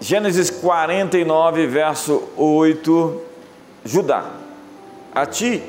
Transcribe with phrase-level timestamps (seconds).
[0.00, 3.20] Gênesis 49, verso 8,
[3.84, 4.30] Judá,
[5.12, 5.60] a ti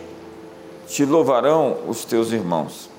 [0.88, 2.92] te louvarão os teus irmãos.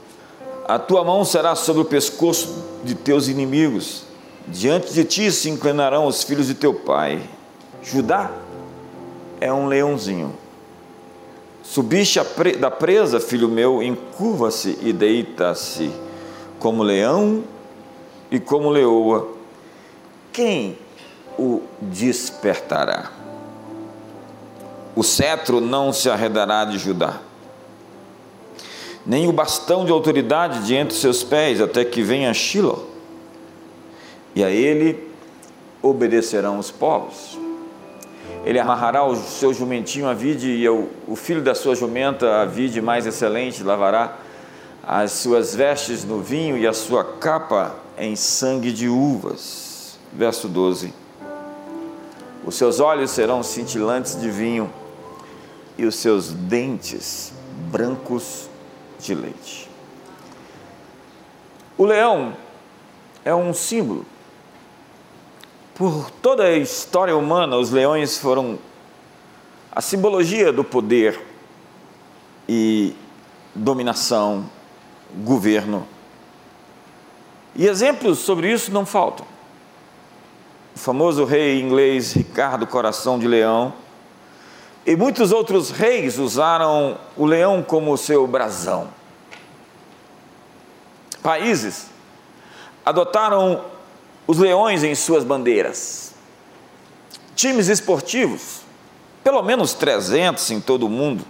[0.66, 4.02] A tua mão será sobre o pescoço de teus inimigos.
[4.48, 7.22] Diante de ti se inclinarão os filhos de teu pai.
[7.80, 8.32] Judá
[9.40, 10.34] é um leãozinho.
[11.62, 12.18] Subiste
[12.58, 15.92] da presa, filho meu, encurva-se e deita-se
[16.58, 17.44] como leão
[18.32, 19.28] e como leoa.
[20.32, 20.76] Quem
[21.40, 23.10] o despertará?
[24.94, 27.20] O cetro não se arredará de Judá,
[29.06, 32.86] nem o bastão de autoridade de entre seus pés, até que venha Shiloh,
[34.34, 35.08] e a ele
[35.82, 37.38] obedecerão os povos.
[38.44, 42.44] Ele amarrará o seu jumentinho a vide, e o, o filho da sua jumenta a
[42.44, 44.18] vide mais excelente, lavará
[44.82, 49.98] as suas vestes no vinho e a sua capa em sangue de uvas.
[50.12, 50.99] Verso 12.
[52.44, 54.72] Os seus olhos serão cintilantes de vinho
[55.76, 57.32] e os seus dentes
[57.70, 58.48] brancos
[58.98, 59.68] de leite.
[61.76, 62.34] O leão
[63.24, 64.04] é um símbolo.
[65.74, 68.58] Por toda a história humana, os leões foram
[69.72, 71.20] a simbologia do poder
[72.48, 72.94] e
[73.54, 74.44] dominação,
[75.24, 75.86] governo.
[77.54, 79.26] E exemplos sobre isso não faltam.
[80.80, 83.74] O famoso rei inglês Ricardo Coração de Leão
[84.86, 88.88] e muitos outros reis usaram o leão como seu brasão.
[91.22, 91.88] Países
[92.82, 93.62] adotaram
[94.26, 96.14] os leões em suas bandeiras.
[97.36, 98.62] Times esportivos,
[99.22, 101.26] pelo menos 300 em todo o mundo,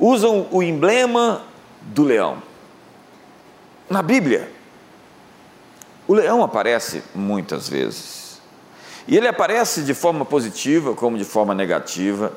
[0.00, 1.42] usam o emblema
[1.82, 2.42] do leão.
[3.90, 4.55] Na Bíblia,
[6.08, 8.40] o leão aparece muitas vezes.
[9.08, 12.32] E ele aparece de forma positiva como de forma negativa.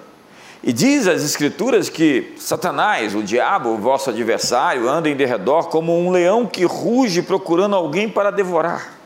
[0.61, 5.97] E diz as Escrituras que Satanás, o diabo, o vosso adversário, anda em derredor como
[5.97, 8.99] um leão que ruge procurando alguém para devorar.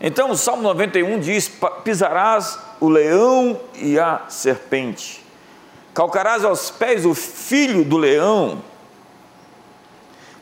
[0.00, 1.50] Então o Salmo 91 diz:
[1.84, 5.24] Pisarás o leão e a serpente,
[5.94, 8.62] calcarás aos pés o filho do leão.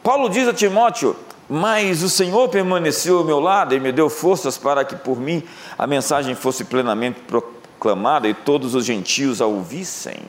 [0.02, 1.16] Paulo diz a Timóteo:
[1.50, 5.42] mas o Senhor permaneceu ao meu lado e me deu forças para que por mim
[5.76, 10.20] a mensagem fosse plenamente proclamada e todos os gentios a ouvissem.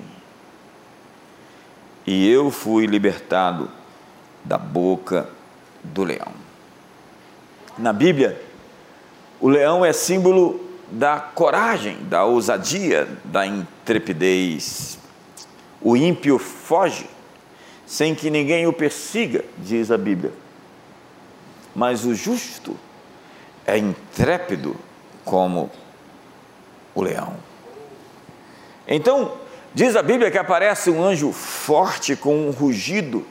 [2.08, 3.70] E eu fui libertado
[4.44, 5.30] da boca
[5.84, 6.32] do leão.
[7.78, 8.42] Na Bíblia,
[9.40, 10.59] o leão é símbolo
[10.90, 14.98] da coragem, da ousadia, da intrepidez.
[15.80, 17.08] O ímpio foge
[17.86, 20.34] sem que ninguém o persiga, diz a Bíblia
[21.76, 22.76] mas o justo
[23.66, 24.76] é intrépido
[25.24, 25.70] como
[26.94, 27.36] o leão.
[28.88, 29.34] Então,
[29.74, 33.26] diz a Bíblia que aparece um anjo forte com um rugido,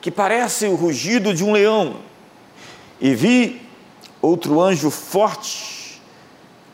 [0.00, 1.96] que parece o rugido de um leão.
[3.00, 3.62] E vi
[4.20, 6.00] outro anjo forte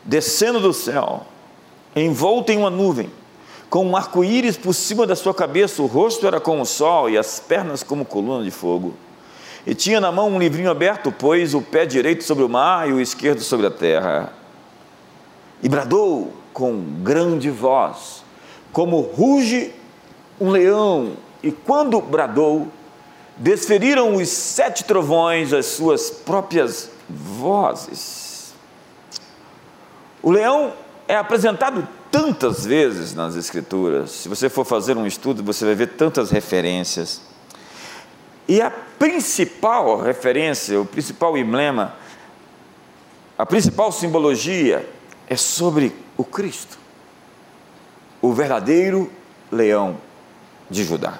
[0.03, 1.25] descendo do céu,
[1.95, 3.09] envolto em uma nuvem,
[3.69, 7.17] com um arco-íris por cima da sua cabeça, o rosto era como o sol e
[7.17, 8.93] as pernas como coluna de fogo.
[9.65, 12.93] E tinha na mão um livrinho aberto, pôs o pé direito sobre o mar e
[12.93, 14.33] o esquerdo sobre a terra.
[15.63, 18.23] E bradou com grande voz,
[18.71, 19.73] como ruge
[20.39, 21.13] um leão.
[21.41, 22.67] E quando bradou,
[23.37, 28.53] desferiram os sete trovões as suas próprias vozes.
[30.21, 30.73] O leão
[31.07, 34.11] é apresentado tantas vezes nas Escrituras.
[34.11, 37.21] Se você for fazer um estudo, você vai ver tantas referências.
[38.47, 41.95] E a principal referência, o principal emblema,
[43.37, 44.87] a principal simbologia
[45.27, 46.77] é sobre o Cristo,
[48.21, 49.11] o verdadeiro
[49.51, 49.97] leão
[50.69, 51.19] de Judá.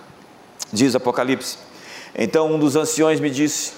[0.72, 1.58] Diz Apocalipse.
[2.14, 3.74] Então um dos anciões me disse: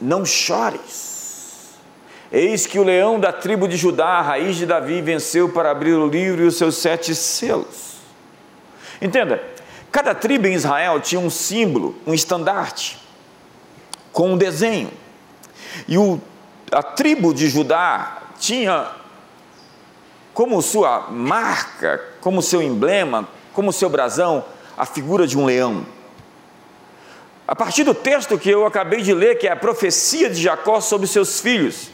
[0.00, 1.10] Não chores.
[2.30, 5.94] Eis que o leão da tribo de Judá, a raiz de Davi, venceu para abrir
[5.94, 7.96] o livro e os seus sete selos.
[9.02, 9.42] Entenda,
[9.90, 12.98] Cada tribo em Israel tinha um símbolo, um estandarte,
[14.12, 14.90] com um desenho.
[15.88, 16.20] E o,
[16.70, 18.88] a tribo de Judá tinha
[20.32, 24.44] como sua marca, como seu emblema, como seu brasão,
[24.76, 25.84] a figura de um leão.
[27.46, 30.80] A partir do texto que eu acabei de ler, que é a profecia de Jacó
[30.80, 31.90] sobre seus filhos,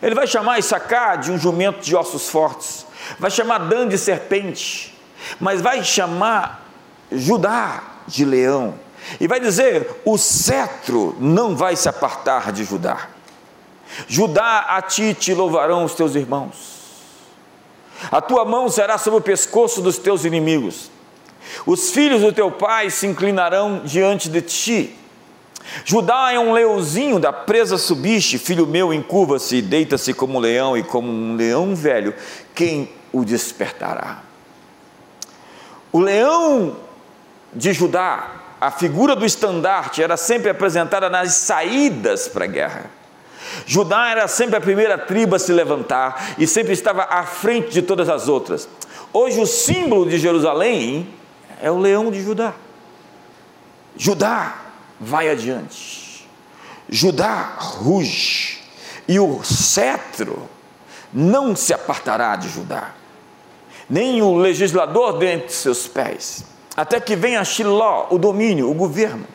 [0.00, 2.86] ele vai chamar Issacar de um jumento de ossos fortes,
[3.18, 4.96] vai chamar Dan de serpente,
[5.38, 6.67] mas vai chamar
[7.10, 8.74] Judá de leão.
[9.20, 13.08] E vai dizer: o cetro não vai se apartar de Judá.
[14.06, 16.78] Judá, a ti te louvarão os teus irmãos.
[18.10, 20.90] A tua mão será sobre o pescoço dos teus inimigos.
[21.66, 24.96] Os filhos do teu pai se inclinarão diante de ti.
[25.84, 30.82] Judá é um leãozinho da presa subiste, filho meu, encurva-se deita-se como um leão e
[30.82, 32.14] como um leão velho,
[32.54, 34.22] quem o despertará?
[35.92, 36.76] O leão
[37.52, 38.30] de Judá,
[38.60, 42.90] a figura do estandarte, era sempre apresentada nas saídas para a guerra.
[43.66, 47.82] Judá era sempre a primeira tribo a se levantar e sempre estava à frente de
[47.82, 48.68] todas as outras.
[49.12, 51.08] Hoje, o símbolo de Jerusalém
[51.62, 52.52] é o leão de Judá.
[53.96, 54.56] Judá
[55.00, 56.28] vai adiante,
[56.88, 58.58] Judá ruge,
[59.08, 60.48] e o cetro
[61.12, 62.92] não se apartará de Judá,
[63.88, 66.44] nem o legislador dentre seus pés,
[66.78, 69.26] até que venha Shiló, o domínio, o governo,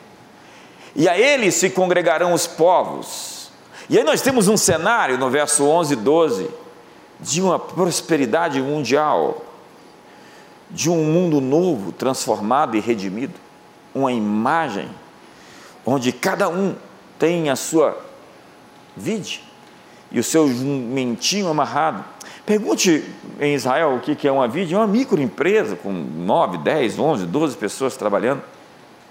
[0.96, 3.50] e a ele se congregarão os povos.
[3.86, 6.50] E aí nós temos um cenário no verso 11 e 12
[7.20, 9.44] de uma prosperidade mundial,
[10.70, 13.34] de um mundo novo, transformado e redimido,
[13.94, 14.88] uma imagem
[15.84, 16.74] onde cada um
[17.18, 18.02] tem a sua
[18.96, 19.42] vide
[20.10, 22.06] e o seu jumentinho amarrado.
[22.46, 23.02] Pergunte
[23.40, 27.56] em Israel o que é uma vide, é uma microempresa com 9, 10, 11, 12
[27.56, 28.42] pessoas trabalhando.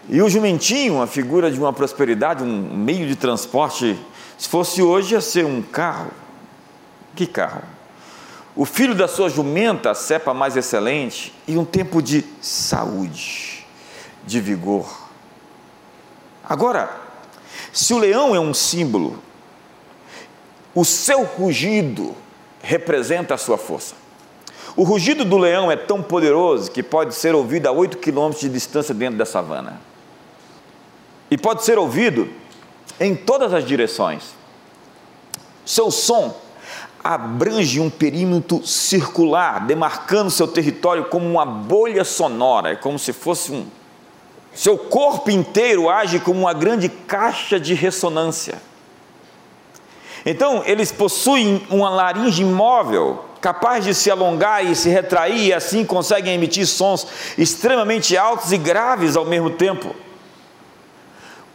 [0.08, 3.98] E o jumentinho, a figura de uma prosperidade, um meio de transporte,
[4.38, 6.12] se fosse hoje ia ser um carro.
[7.16, 7.64] Que carro?
[8.56, 13.66] O filho da sua jumenta, a cepa mais excelente, e um tempo de saúde,
[14.28, 15.10] de vigor.
[16.48, 17.02] Agora,
[17.72, 19.18] se o leão é um símbolo,
[20.76, 22.16] o seu rugido
[22.64, 23.94] representa a sua força.
[24.76, 28.50] O rugido do leão é tão poderoso que pode ser ouvido a 8 quilômetros de
[28.50, 29.80] distância dentro da savana.
[31.30, 32.28] E pode ser ouvido
[33.00, 34.34] em todas as direções.
[35.66, 36.36] Seu som
[37.04, 43.52] abrange um perímetro circular, demarcando seu território como uma bolha sonora, é como se fosse
[43.52, 43.68] um
[44.54, 48.62] seu corpo inteiro age como uma grande caixa de ressonância.
[50.26, 55.84] Então, eles possuem uma laringe móvel, capaz de se alongar e se retrair, e assim
[55.84, 57.06] conseguem emitir sons
[57.38, 59.94] extremamente altos e graves ao mesmo tempo.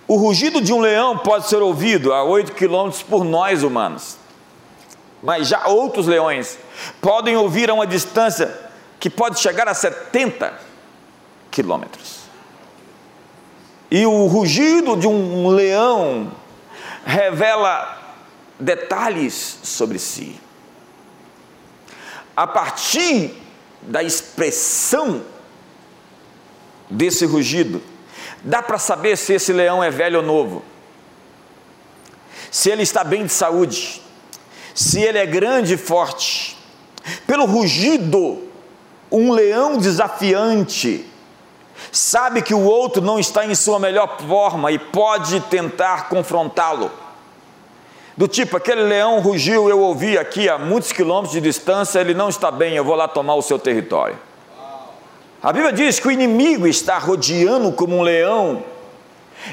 [0.07, 4.17] O rugido de um leão pode ser ouvido a 8 quilômetros por nós humanos,
[5.23, 6.59] mas já outros leões
[7.01, 8.55] podem ouvir a uma distância
[9.01, 10.53] que pode chegar a 70
[11.51, 12.19] quilômetros.
[13.91, 16.31] E o rugido de um leão
[17.05, 17.98] revela
[18.59, 20.41] detalhes sobre si.
[22.37, 23.35] A partir
[23.83, 25.23] da expressão
[26.91, 27.83] desse rugido,
[28.43, 30.65] dá para saber se esse leão é velho ou novo,
[32.51, 34.03] se ele está bem de saúde,
[34.75, 36.57] se ele é grande e forte.
[37.27, 38.49] Pelo rugido,
[39.11, 41.05] um leão desafiante
[41.91, 46.91] sabe que o outro não está em sua melhor forma e pode tentar confrontá-lo.
[48.19, 52.29] Do tipo, aquele leão rugiu, eu ouvi aqui a muitos quilômetros de distância, ele não
[52.29, 54.19] está bem, eu vou lá tomar o seu território.
[55.41, 58.65] A Bíblia diz que o inimigo está rodeando como um leão,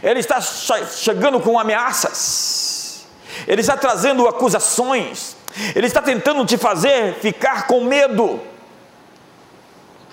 [0.02, 3.06] ele está chegando com ameaças,
[3.48, 5.36] ele está trazendo acusações,
[5.76, 8.42] ele está tentando te fazer ficar com medo.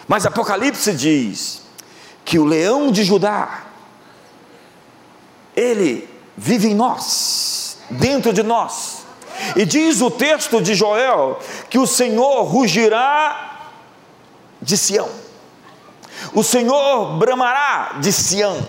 [0.06, 1.62] Mas Apocalipse diz
[2.22, 3.62] que o leão de Judá,
[5.56, 6.06] ele
[6.36, 7.61] vive em nós,
[7.92, 9.04] dentro de nós.
[9.56, 11.38] E diz o texto de Joel
[11.70, 13.70] que o Senhor rugirá
[14.60, 15.08] de Sião,
[16.32, 18.64] o Senhor bramará de Sião,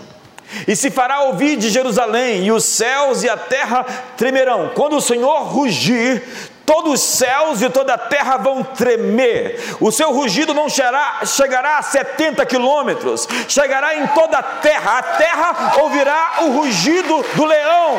[0.68, 3.84] e se fará ouvir de Jerusalém, e os céus e a terra
[4.18, 4.72] tremerão.
[4.74, 6.24] Quando o Senhor rugir,
[6.66, 11.78] Todos os céus e toda a terra vão tremer, o seu rugido não chegará, chegará
[11.78, 17.98] a 70 quilômetros, chegará em toda a terra, a terra ouvirá o rugido do leão.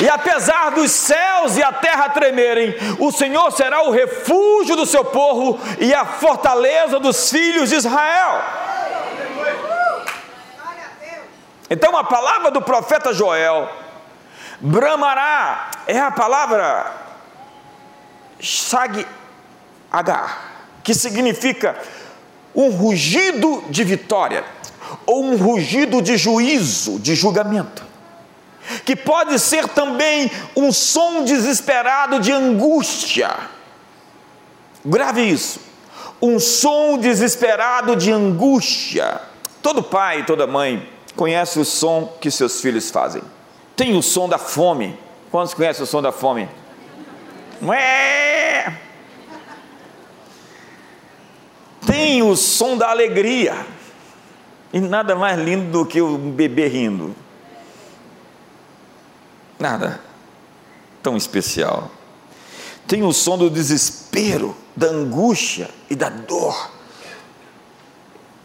[0.00, 5.04] E apesar dos céus e a terra tremerem, o Senhor será o refúgio do seu
[5.04, 8.42] povo e a fortaleza dos filhos de Israel.
[11.68, 13.68] Então a palavra do profeta Joel
[14.60, 16.92] Bramará é a palavra
[18.38, 19.06] shag
[19.90, 21.76] agar, que significa
[22.54, 24.44] um rugido de vitória
[25.06, 27.89] ou um rugido de juízo, de julgamento.
[28.84, 33.34] Que pode ser também um som desesperado de angústia.
[34.84, 35.60] Grave isso.
[36.20, 39.20] Um som desesperado de angústia.
[39.62, 43.22] Todo pai, toda mãe conhece o som que seus filhos fazem
[43.76, 44.98] Tem o som da fome.
[45.30, 46.48] Quantos conhecem o som da fome?
[47.62, 48.74] Ué!
[51.86, 53.54] Tem o som da alegria.
[54.72, 57.14] E nada mais lindo do que o bebê rindo.
[59.60, 60.00] Nada
[61.02, 61.90] tão especial.
[62.86, 66.70] Tem o som do desespero, da angústia e da dor.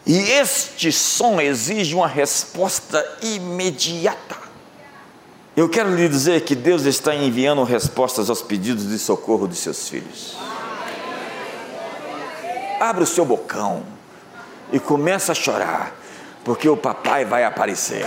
[0.06, 4.36] E este som exige uma resposta imediata.
[5.58, 9.90] Eu quero lhe dizer que Deus está enviando respostas aos pedidos de socorro de seus
[9.90, 10.38] filhos.
[12.80, 13.84] Abra o seu bocão
[14.72, 15.96] e começa a chorar,
[16.44, 18.06] porque o papai vai aparecer.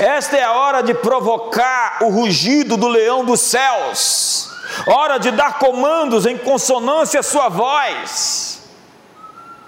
[0.00, 4.50] Esta é a hora de provocar o rugido do leão dos céus,
[4.86, 8.62] hora de dar comandos em consonância à sua voz.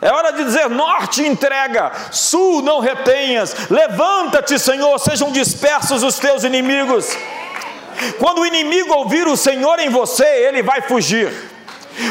[0.00, 6.44] É hora de dizer: norte entrega, sul não retenhas, levanta-te, Senhor, sejam dispersos os teus
[6.44, 7.14] inimigos.
[8.18, 11.51] Quando o inimigo ouvir o Senhor em você, ele vai fugir.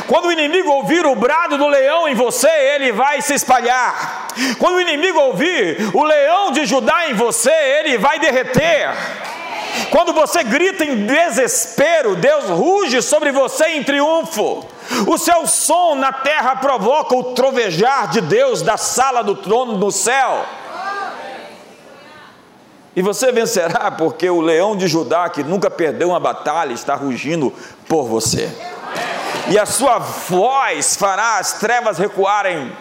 [0.08, 4.28] Quando o inimigo ouvir o brado do leão em você, ele vai se espalhar.
[4.60, 8.90] Quando o inimigo ouvir o leão de Judá em você, ele vai derreter.
[9.90, 14.66] Quando você grita em desespero, Deus ruge sobre você em triunfo.
[15.08, 19.92] O seu som na terra provoca o trovejar de Deus da sala do trono no
[19.92, 20.46] céu.
[22.96, 27.54] E você vencerá, porque o leão de Judá, que nunca perdeu uma batalha, está rugindo
[27.88, 28.52] por você
[29.50, 32.72] e a sua voz fará as trevas recuarem.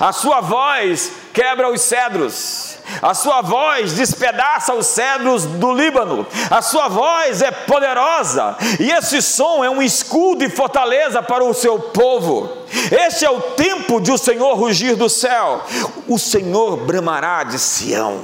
[0.00, 6.62] A sua voz quebra os cedros, a sua voz despedaça os cedros do Líbano, a
[6.62, 11.78] sua voz é poderosa, e esse som é um escudo e fortaleza para o seu
[11.78, 12.50] povo.
[12.90, 15.62] Este é o tempo de o Senhor rugir do céu,
[16.08, 18.22] o Senhor bramará de Sião,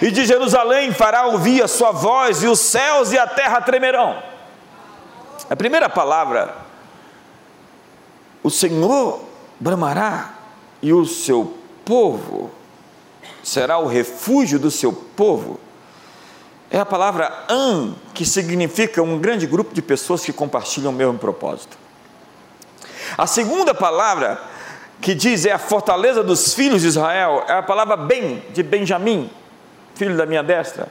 [0.00, 4.22] e de Jerusalém fará ouvir a sua voz, e os céus e a terra tremerão.
[5.50, 6.63] A primeira palavra
[8.44, 9.24] o Senhor
[9.58, 10.34] bramará
[10.82, 12.50] e o seu povo
[13.42, 15.58] será o refúgio do seu povo.
[16.70, 21.18] É a palavra an, que significa um grande grupo de pessoas que compartilham o mesmo
[21.18, 21.78] propósito.
[23.16, 24.40] A segunda palavra
[25.00, 29.30] que diz é a fortaleza dos filhos de Israel, é a palavra bem, de Benjamim,
[29.94, 30.88] filho da minha destra,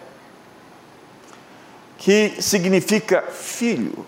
[2.00, 4.06] que significa filho.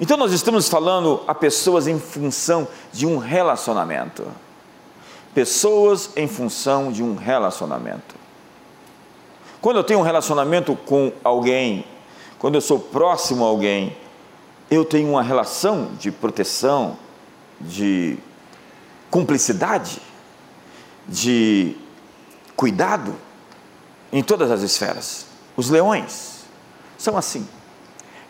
[0.00, 4.26] Então nós estamos falando a pessoas em função de um relacionamento.
[5.34, 8.14] Pessoas em função de um relacionamento.
[9.60, 11.84] Quando eu tenho um relacionamento com alguém,
[12.38, 13.94] quando eu sou próximo a alguém,
[14.70, 16.96] eu tenho uma relação de proteção,
[17.60, 18.16] de
[19.10, 20.00] cumplicidade,
[21.06, 21.76] de
[22.56, 23.14] cuidado
[24.10, 25.26] em todas as esferas.
[25.56, 26.44] Os leões
[26.96, 27.46] são assim.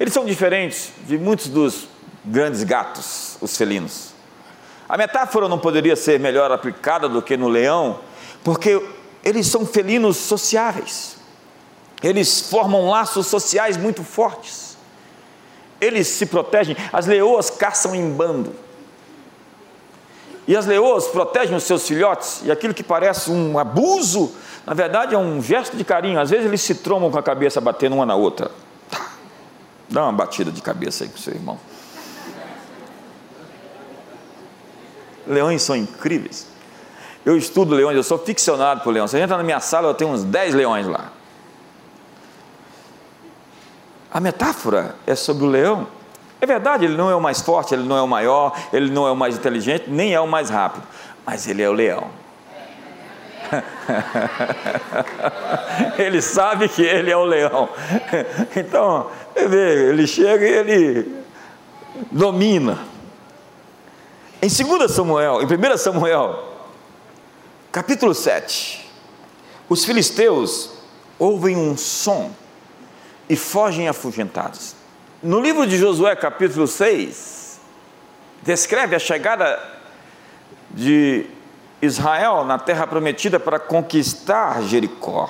[0.01, 1.87] Eles são diferentes de muitos dos
[2.25, 4.15] grandes gatos, os felinos.
[4.89, 8.01] A metáfora não poderia ser melhor aplicada do que no leão,
[8.43, 8.83] porque
[9.23, 11.17] eles são felinos sociáveis.
[12.03, 14.75] Eles formam laços sociais muito fortes.
[15.79, 16.75] Eles se protegem.
[16.91, 18.55] As leoas caçam em bando.
[20.49, 24.33] E as leoas protegem os seus filhotes, e aquilo que parece um abuso,
[24.67, 26.19] na verdade é um gesto de carinho.
[26.19, 28.51] Às vezes eles se trombam com a cabeça batendo uma na outra.
[29.91, 31.59] Dá uma batida de cabeça aí com seu irmão.
[35.27, 36.47] Leões são incríveis.
[37.25, 39.11] Eu estudo leões, eu sou ficcionado por leões.
[39.11, 41.13] Você entra na minha sala, eu tenho uns 10 leões lá.
[44.11, 45.87] A metáfora é sobre o leão.
[46.41, 49.07] É verdade, ele não é o mais forte, ele não é o maior, ele não
[49.07, 50.87] é o mais inteligente, nem é o mais rápido,
[51.27, 52.09] mas ele é o leão.
[55.99, 57.69] ele sabe que ele é o leão.
[58.57, 59.11] Então,
[59.45, 61.17] ele chega e ele
[62.11, 62.79] domina.
[64.43, 66.55] Em 2 Samuel, em 1 Samuel,
[67.71, 68.91] capítulo 7,
[69.69, 70.71] os filisteus
[71.19, 72.31] ouvem um som
[73.29, 74.75] e fogem afugentados.
[75.23, 77.61] No livro de Josué, capítulo 6,
[78.43, 79.61] descreve a chegada
[80.71, 81.27] de
[81.83, 85.29] Israel na terra prometida para conquistar Jericó.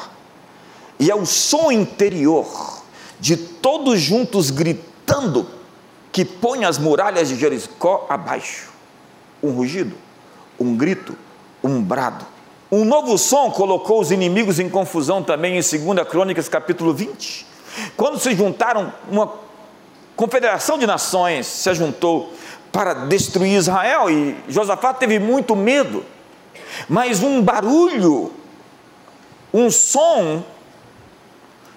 [0.98, 2.79] E é o som interior
[3.20, 5.46] de todos juntos gritando,
[6.10, 8.70] que põe as muralhas de Jericó abaixo.
[9.42, 9.94] Um rugido,
[10.58, 11.16] um grito,
[11.62, 12.26] um brado.
[12.70, 17.46] Um novo som colocou os inimigos em confusão também em 2 Crônicas capítulo 20.
[17.96, 19.32] Quando se juntaram, uma
[20.16, 22.32] confederação de nações se juntou
[22.70, 26.04] para destruir Israel e Josafá teve muito medo.
[26.88, 28.32] Mas um barulho,
[29.52, 30.44] um som,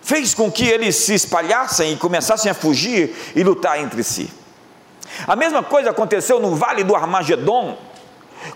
[0.03, 4.29] fez com que eles se espalhassem e começassem a fugir e lutar entre si.
[5.27, 7.77] A mesma coisa aconteceu no vale do Armagedon,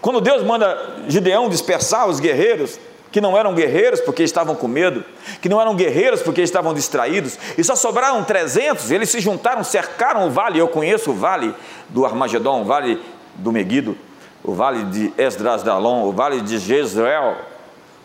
[0.01, 2.77] quando Deus manda Gideão dispersar os guerreiros,
[3.11, 5.03] que não eram guerreiros porque estavam com medo,
[5.41, 10.27] que não eram guerreiros porque estavam distraídos, e só sobraram 300, eles se juntaram, cercaram
[10.27, 11.53] o vale, eu conheço o vale
[11.87, 13.01] do Armagedon, o vale
[13.35, 13.97] do Meguido,
[14.43, 17.37] o vale de Esdras Dalon, o vale de Jezreel,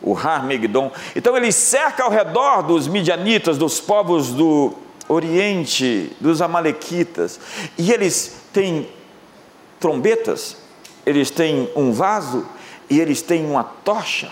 [0.03, 0.91] o Har-Megidon.
[1.15, 4.73] Então ele cerca ao redor dos midianitas, dos povos do
[5.09, 7.39] Oriente, dos amalequitas,
[7.77, 8.89] e eles têm
[9.79, 10.57] trombetas,
[11.05, 12.47] eles têm um vaso
[12.89, 14.31] e eles têm uma tocha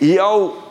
[0.00, 0.69] e ao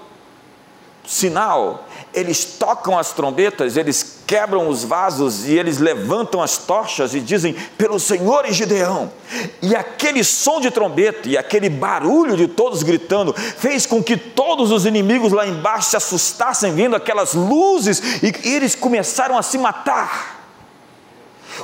[1.10, 7.20] sinal, eles tocam as trombetas, eles quebram os vasos e eles levantam as tochas e
[7.20, 9.12] dizem: Pelo Senhor e Gideão.
[9.60, 14.72] E aquele som de trombeta e aquele barulho de todos gritando fez com que todos
[14.72, 20.38] os inimigos lá embaixo se assustassem vendo aquelas luzes e eles começaram a se matar.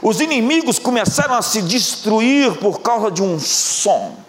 [0.02, 4.25] Os inimigos começaram a se destruir por causa de um som.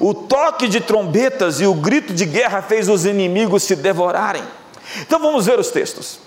[0.00, 4.42] O toque de trombetas e o grito de guerra fez os inimigos se devorarem.
[5.00, 6.20] Então vamos ver os textos.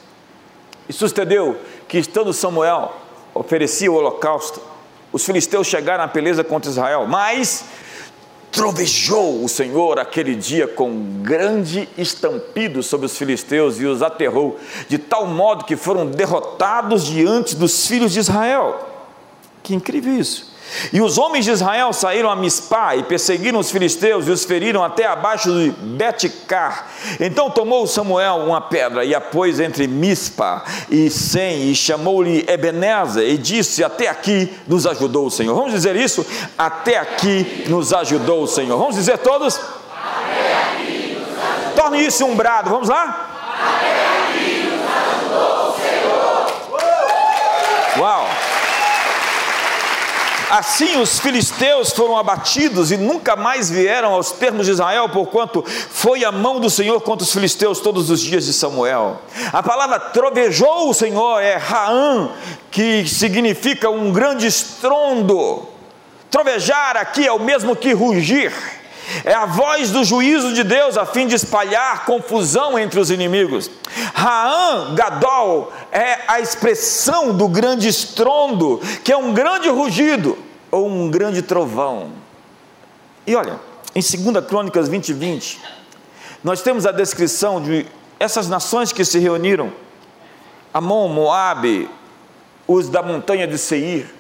[0.88, 2.94] E sucedeu que, estando Samuel,
[3.34, 4.62] oferecia o holocausto,
[5.12, 7.66] os filisteus chegaram à peleja contra Israel, mas
[8.52, 14.98] trovejou o Senhor aquele dia com grande estampido sobre os filisteus e os aterrou, de
[14.98, 18.88] tal modo que foram derrotados diante dos filhos de Israel.
[19.62, 20.49] Que incrível isso!
[20.92, 24.84] E os homens de Israel saíram a Mispá e perseguiram os filisteus e os feriram
[24.84, 26.88] até abaixo de Betcar.
[27.20, 33.28] Então tomou Samuel uma pedra e a pôs entre Mispa e Sem e chamou-lhe Ebenezer
[33.28, 35.56] e disse: Até aqui nos ajudou o Senhor.
[35.56, 36.26] Vamos dizer isso?
[36.58, 38.78] Até aqui nos ajudou o Senhor.
[38.78, 39.60] Vamos dizer todos?
[39.60, 41.74] Até aqui nos ajudou.
[41.76, 42.70] Torne isso um brado.
[42.70, 43.30] Vamos lá?
[43.60, 44.82] Até aqui nos
[45.32, 46.00] ajudou o Senhor.
[48.00, 48.39] Uau!
[50.50, 56.26] Assim os filisteus foram abatidos e nunca mais vieram aos termos de Israel, porquanto foi
[56.26, 59.22] a mão do Senhor contra os filisteus todos os dias de Samuel.
[59.54, 62.32] A palavra trovejou o Senhor é Raam,
[62.72, 65.68] que significa um grande estrondo.
[66.32, 68.52] Trovejar aqui é o mesmo que rugir.
[69.24, 73.70] É a voz do juízo de Deus a fim de espalhar confusão entre os inimigos.
[74.14, 80.38] Raam Gadol é a expressão do grande estrondo, que é um grande rugido
[80.72, 82.12] ou um grande trovão.
[83.26, 83.60] E olha,
[83.96, 85.62] em 2 Crônicas 20 20,
[86.44, 87.86] nós temos a descrição de
[88.20, 89.72] essas nações que se reuniram:
[90.74, 91.90] Amon, Moabe,
[92.68, 94.14] os da montanha de Seir,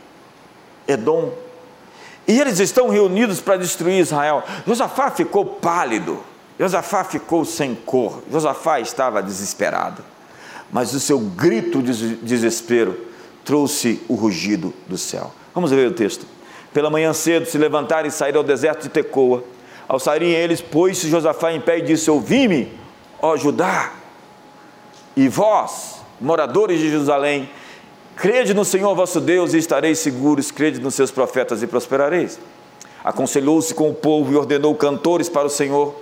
[0.87, 1.31] Edom,
[2.29, 4.43] e eles estão reunidos para destruir Israel.
[4.67, 6.19] Josafá ficou pálido,
[6.59, 10.03] Josafá ficou sem cor, Josafá estava desesperado.
[10.71, 12.95] Mas o seu grito de desespero
[13.43, 15.33] trouxe o rugido do céu.
[15.55, 16.27] Vamos ver o texto.
[16.71, 19.43] Pela manhã cedo se levantaram e saíram ao deserto de Tecoa.
[19.87, 22.71] Ao saírem eles, pôs-se Josafá em pé e disse: Ouvi-me,
[23.19, 23.91] ó Judá,
[25.17, 27.49] e vós, moradores de Jerusalém,
[28.19, 32.37] Crede no Senhor vosso Deus e estareis seguros, crede nos seus profetas e prosperareis.
[33.01, 35.95] Aconselhou-se com o povo e ordenou cantores para o Senhor,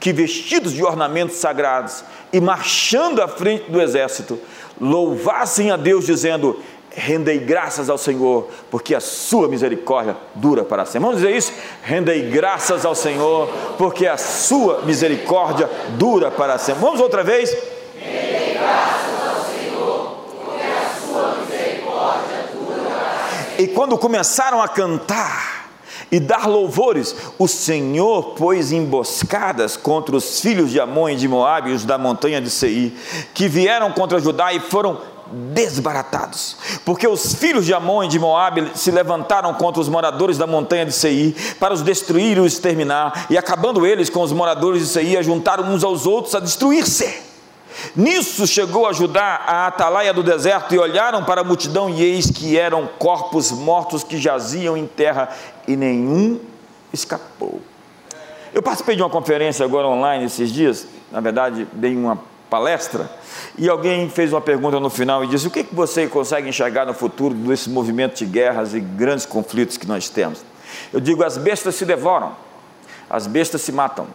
[0.00, 2.02] que vestidos de ornamentos sagrados
[2.32, 4.38] e marchando à frente do exército,
[4.80, 6.58] louvassem a Deus, dizendo:
[6.90, 11.00] Rendei graças ao Senhor, porque a sua misericórdia dura para sempre.
[11.00, 11.52] Vamos dizer isso?
[11.82, 16.80] Rendei graças ao Senhor, porque a sua misericórdia dura para sempre.
[16.80, 17.54] Vamos outra vez?
[17.98, 19.03] Rendei graças
[23.64, 25.70] E quando começaram a cantar
[26.12, 31.72] e dar louvores, o Senhor pôs emboscadas contra os filhos de Amon e de Moabe,
[31.72, 32.92] os da montanha de Seir,
[33.32, 35.00] que vieram contra Judá e foram
[35.54, 40.46] desbaratados, porque os filhos de Amon e de Moabe se levantaram contra os moradores da
[40.46, 44.82] montanha de Seir para os destruir e os exterminar, e acabando eles com os moradores
[44.82, 47.23] de Seir, juntaram uns aos outros a destruir-se.
[47.94, 52.30] Nisso chegou a Judá a atalaia do deserto e olharam para a multidão e eis
[52.30, 55.28] que eram corpos mortos que jaziam em terra
[55.66, 56.40] e nenhum
[56.92, 57.60] escapou.
[58.52, 63.10] Eu participei de uma conferência agora online esses dias, na verdade dei uma palestra
[63.58, 66.86] e alguém fez uma pergunta no final e disse: O que, que você consegue enxergar
[66.86, 70.44] no futuro desse movimento de guerras e grandes conflitos que nós temos?
[70.92, 72.32] Eu digo: as bestas se devoram,
[73.10, 74.06] as bestas se matam,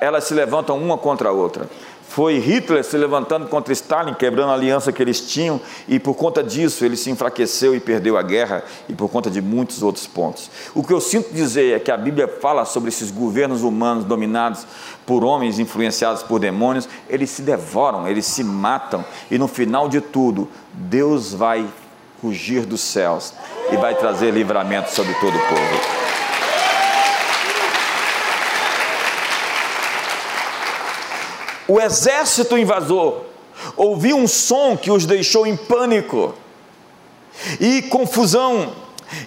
[0.00, 1.68] elas se levantam uma contra a outra
[2.10, 6.42] foi Hitler se levantando contra Stalin, quebrando a aliança que eles tinham, e por conta
[6.42, 10.50] disso ele se enfraqueceu e perdeu a guerra, e por conta de muitos outros pontos.
[10.74, 14.66] O que eu sinto dizer é que a Bíblia fala sobre esses governos humanos dominados
[15.06, 20.00] por homens influenciados por demônios, eles se devoram, eles se matam, e no final de
[20.00, 21.64] tudo, Deus vai
[22.20, 23.32] fugir dos céus
[23.72, 26.09] e vai trazer livramento sobre todo o povo.
[31.70, 33.26] O exército invasor
[33.76, 36.34] ouviu um som que os deixou em pânico
[37.60, 38.74] e confusão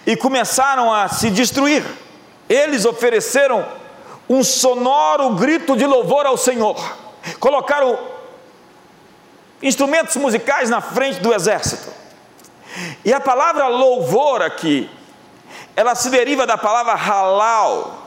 [0.06, 1.82] e começaram a se destruir.
[2.46, 3.66] Eles ofereceram
[4.28, 6.76] um sonoro grito de louvor ao Senhor.
[7.40, 7.98] Colocaram
[9.62, 11.90] instrumentos musicais na frente do exército.
[13.06, 14.90] E a palavra louvor aqui,
[15.74, 18.03] ela se deriva da palavra halal,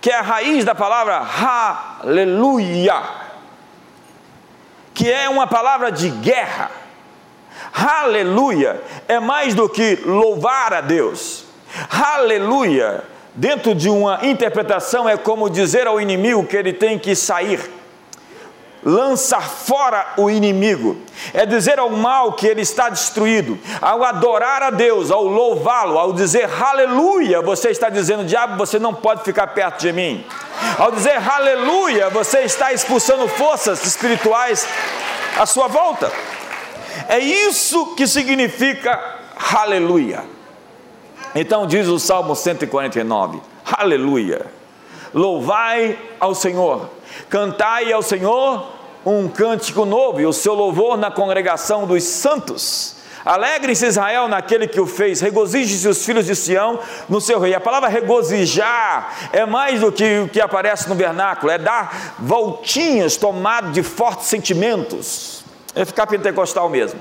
[0.00, 1.22] que é a raiz da palavra
[2.02, 3.02] aleluia,
[4.94, 6.70] que é uma palavra de guerra.
[7.72, 11.44] Aleluia é mais do que louvar a Deus.
[11.90, 13.02] Aleluia,
[13.34, 17.60] dentro de uma interpretação, é como dizer ao inimigo que ele tem que sair
[18.82, 20.96] lança fora o inimigo,
[21.34, 23.58] é dizer ao mal que ele está destruído.
[23.80, 28.94] Ao adorar a Deus, ao louvá-lo, ao dizer aleluia, você está dizendo, diabo, você não
[28.94, 30.24] pode ficar perto de mim.
[30.78, 34.66] Ao dizer aleluia, você está expulsando forças espirituais
[35.38, 36.10] à sua volta.
[37.08, 38.98] É isso que significa
[39.54, 40.24] aleluia.
[41.34, 44.46] Então diz o Salmo 149: Aleluia.
[45.12, 46.88] Louvai ao Senhor
[47.28, 48.66] Cantai ao Senhor
[49.04, 52.96] um cântico novo e o seu louvor na congregação dos santos.
[53.24, 57.54] Alegre-se Israel naquele que o fez, regozije-se os filhos de Sião no seu rei.
[57.54, 63.16] A palavra regozijar é mais do que o que aparece no vernáculo, é dar voltinhas
[63.16, 65.44] tomado de fortes sentimentos.
[65.74, 66.98] É ficar pentecostal mesmo.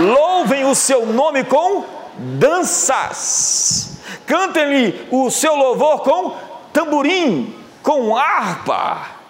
[0.00, 1.84] Louvem o seu nome com
[2.18, 6.36] danças, cantem-lhe o seu louvor com
[6.72, 9.20] tamborim, com harpa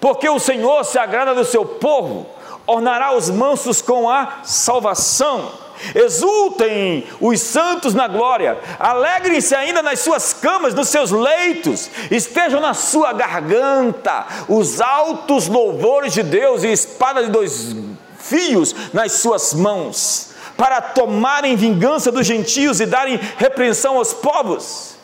[0.00, 2.26] porque o Senhor se agrada do seu povo,
[2.66, 5.50] ornará os mansos com a salvação.
[5.94, 12.74] Exultem os santos na glória, alegrem-se ainda nas suas camas, nos seus leitos, estejam na
[12.74, 17.76] sua garganta os altos louvores de Deus e espada de dois
[18.18, 24.97] fios nas suas mãos, para tomarem vingança dos gentios e darem repreensão aos povos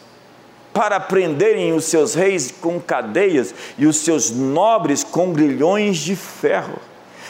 [0.74, 6.78] para prenderem os seus reis com cadeias e os seus nobres com grilhões de ferro,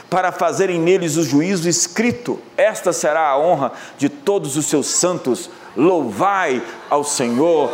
[0.08, 2.40] para fazerem neles o juízo escrito.
[2.56, 5.50] Esta será a honra de todos os seus santos.
[5.76, 7.70] Louvai ao Senhor.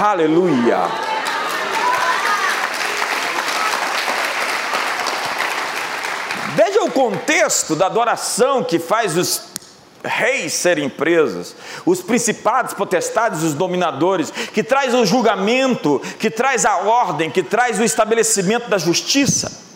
[0.00, 0.86] Aleluia.
[6.54, 9.42] Veja o contexto da adoração que faz os
[10.04, 16.78] reis serem presos, os principados, potestades, os dominadores, que traz o julgamento, que traz a
[16.78, 19.66] ordem, que traz o estabelecimento da justiça.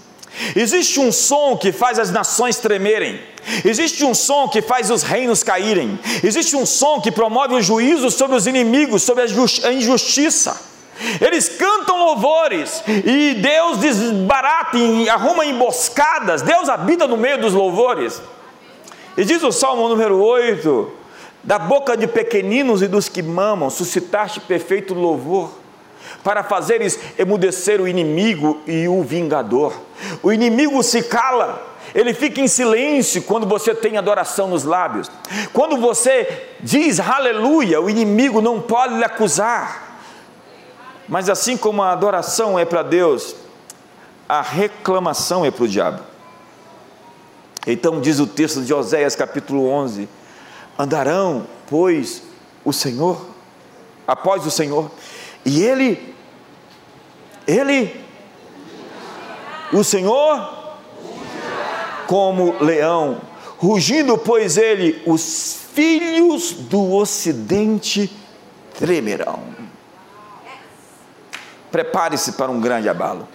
[0.56, 3.20] Existe um som que faz as nações tremerem,
[3.64, 8.10] existe um som que faz os reinos caírem, existe um som que promove o juízo
[8.10, 10.72] sobre os inimigos, sobre a injustiça.
[11.20, 14.78] Eles cantam louvores e Deus desbarata
[15.10, 18.20] arruma emboscadas, Deus habita no meio dos louvores.
[19.16, 20.90] E diz o Salmo número 8:
[21.42, 25.52] Da boca de pequeninos e dos que mamam, suscitaste perfeito louvor,
[26.24, 29.74] para fazeres emudecer o inimigo e o vingador.
[30.22, 31.62] O inimigo se cala,
[31.94, 35.10] ele fica em silêncio quando você tem adoração nos lábios.
[35.52, 39.98] Quando você diz aleluia, o inimigo não pode lhe acusar.
[41.06, 43.36] Mas assim como a adoração é para Deus,
[44.26, 46.11] a reclamação é para o diabo.
[47.66, 50.08] Então diz o texto de Oséias capítulo 11:
[50.78, 52.22] Andarão, pois,
[52.64, 53.24] o Senhor,
[54.06, 54.90] após o Senhor,
[55.44, 56.14] e ele,
[57.46, 58.04] ele,
[59.72, 60.74] o Senhor,
[62.06, 63.20] como leão,
[63.58, 68.10] rugindo, pois ele, os filhos do ocidente
[68.76, 69.40] tremerão.
[71.70, 73.26] Prepare-se para um grande abalo.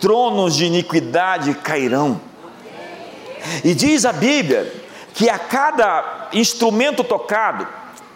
[0.00, 2.20] Tronos de iniquidade cairão
[3.64, 4.72] e diz a Bíblia
[5.14, 7.66] que a cada instrumento tocado,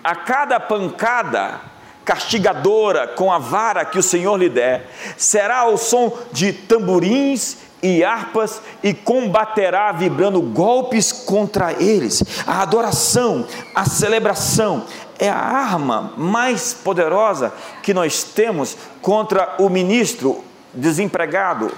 [0.03, 1.61] a cada pancada
[2.05, 8.03] castigadora com a vara que o Senhor lhe der, será o som de tamborins e
[8.03, 12.23] harpas e combaterá vibrando golpes contra eles.
[12.47, 14.85] A adoração, a celebração
[15.19, 21.71] é a arma mais poderosa que nós temos contra o ministro desempregado,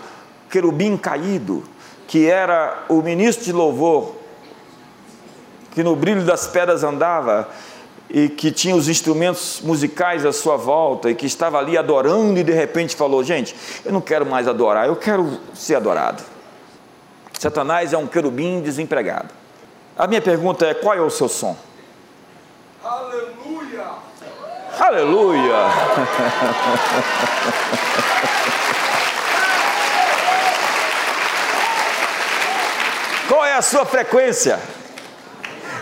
[0.49, 1.65] querubim caído,
[2.07, 4.15] que era o ministro de louvor,
[5.73, 7.49] que no brilho das pedras andava
[8.09, 12.45] e que tinha os instrumentos musicais à sua volta e que estava ali adorando e
[12.45, 16.23] de repente falou: Gente, eu não quero mais adorar, eu quero ser adorado.
[17.39, 19.29] Satanás é um querubim desempregado.
[19.99, 21.57] A minha pergunta é: qual é o seu som?
[22.83, 23.85] Aleluia!
[24.79, 25.57] Aleluia!
[33.29, 34.59] qual é a sua frequência?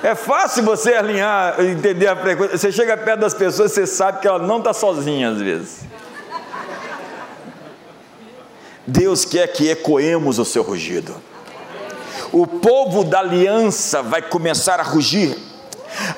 [0.03, 2.59] É fácil você alinhar, entender a frequência.
[2.59, 5.81] Você chega perto das pessoas, você sabe que ela não está sozinha às vezes.
[8.87, 11.15] Deus quer que ecoemos o seu rugido.
[12.31, 15.37] O povo da aliança vai começar a rugir.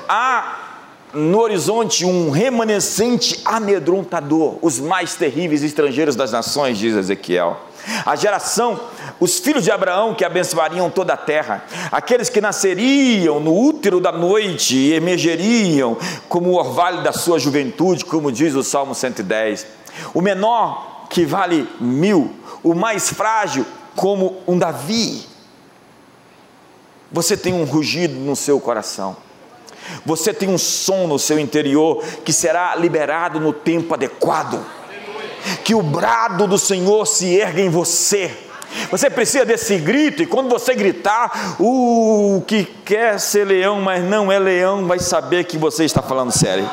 [0.09, 0.67] Há
[1.13, 7.57] no horizonte um remanescente amedrontador, os mais terríveis estrangeiros das nações, diz Ezequiel.
[8.05, 8.79] A geração,
[9.19, 14.11] os filhos de Abraão que abençoariam toda a terra, aqueles que nasceriam no útero da
[14.11, 15.97] noite e emergeriam
[16.29, 19.65] como o orvalho da sua juventude, como diz o Salmo 110.
[20.13, 25.25] O menor que vale mil, o mais frágil como um Davi.
[27.11, 29.15] Você tem um rugido no seu coração.
[30.05, 34.63] Você tem um som no seu interior que será liberado no tempo adequado
[35.63, 38.46] que o brado do Senhor se erga em você.
[38.91, 44.31] Você precisa desse grito, e quando você gritar, o que quer ser leão, mas não
[44.31, 46.69] é leão, vai saber que você está falando sério.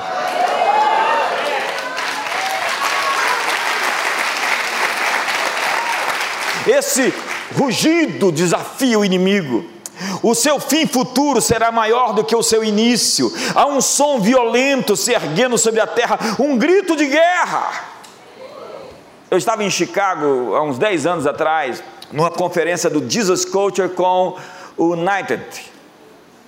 [6.67, 7.13] Esse
[7.57, 9.65] rugido desafia o inimigo.
[10.23, 13.33] O seu fim futuro será maior do que o seu início.
[13.55, 17.94] Há um som violento se erguendo sobre a terra, um grito de guerra.
[19.35, 24.39] Eu estava em Chicago há uns 10 anos atrás, numa conferência do Jesus Culture com
[24.77, 25.45] o United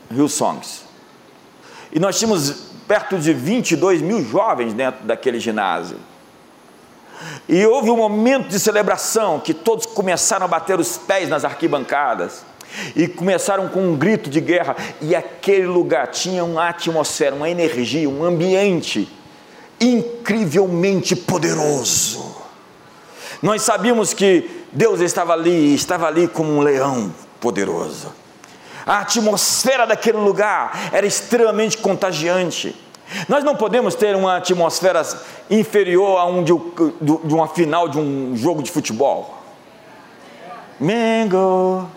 [0.08, 0.84] Hillsongs.
[1.90, 5.98] E nós tínhamos perto de 22 mil jovens dentro daquele ginásio.
[7.48, 12.44] E houve um momento de celebração que todos começaram a bater os pés nas arquibancadas
[12.94, 14.76] e começaram com um grito de guerra.
[15.00, 19.08] E aquele lugar tinha uma atmosfera, uma energia, um ambiente
[19.80, 22.35] incrivelmente poderoso.
[23.42, 28.12] Nós sabíamos que Deus estava ali, estava ali como um leão poderoso.
[28.86, 32.74] A atmosfera daquele lugar era extremamente contagiante.
[33.28, 35.02] Nós não podemos ter uma atmosfera
[35.50, 36.52] inferior a um de,
[37.00, 39.42] de uma final de um jogo de futebol.
[40.80, 41.88] Mango.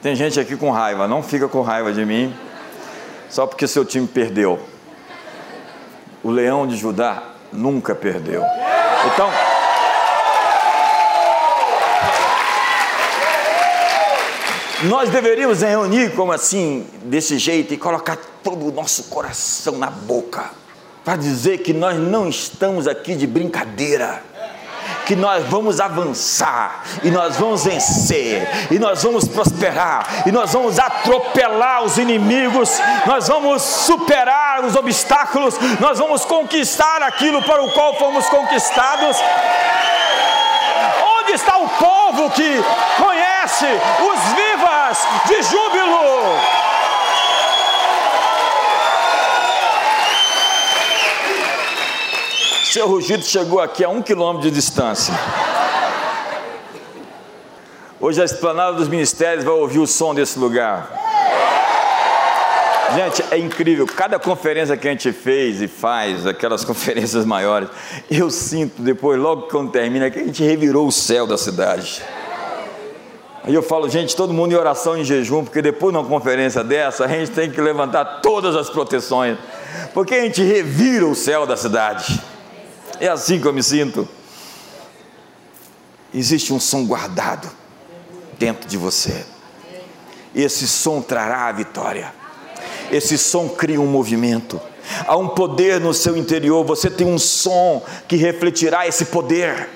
[0.00, 2.47] Tem gente aqui com raiva, não fica com raiva de mim
[3.28, 4.58] só porque seu time perdeu.
[6.22, 8.42] O leão de Judá nunca perdeu.
[9.06, 9.30] Então.
[14.84, 20.50] Nós deveríamos reunir como assim, desse jeito, e colocar todo o nosso coração na boca,
[21.04, 24.22] para dizer que nós não estamos aqui de brincadeira
[25.08, 26.67] que nós vamos avançar,
[27.02, 32.70] e nós vamos vencer, e nós vamos prosperar, e nós vamos atropelar os inimigos,
[33.06, 39.16] nós vamos superar os obstáculos, nós vamos conquistar aquilo para o qual fomos conquistados.
[41.20, 42.62] Onde está o povo que
[42.96, 46.68] conhece os vivas de júbilo?
[52.72, 55.14] Seu rugido chegou aqui a um quilômetro de distância.
[58.00, 60.88] Hoje a esplanada dos ministérios vai ouvir o som desse lugar.
[62.94, 63.86] Gente, é incrível.
[63.86, 67.68] Cada conferência que a gente fez e faz, aquelas conferências maiores,
[68.08, 72.00] eu sinto depois, logo quando termina, que a gente revirou o céu da cidade.
[73.42, 76.62] Aí eu falo, gente, todo mundo em oração em jejum, porque depois de uma conferência
[76.62, 79.36] dessa, a gente tem que levantar todas as proteções,
[79.92, 82.22] porque a gente revira o céu da cidade.
[83.00, 84.08] É assim que eu me sinto.
[86.14, 87.58] Existe um som guardado
[88.38, 89.24] dentro de você.
[90.34, 92.12] Esse som trará a vitória.
[92.90, 94.60] Esse som cria um movimento.
[95.06, 96.64] Há um poder no seu interior.
[96.64, 99.68] Você tem um som que refletirá esse poder.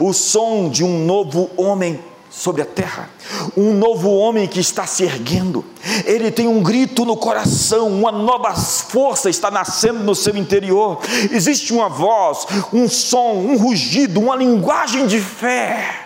[0.00, 2.00] O som de um novo homem
[2.34, 3.08] sobre a terra,
[3.56, 5.64] um novo homem que está se erguendo,
[6.04, 10.98] ele tem um grito no coração, uma nova força está nascendo no seu interior,
[11.30, 16.03] existe uma voz, um som, um rugido, uma linguagem de fé.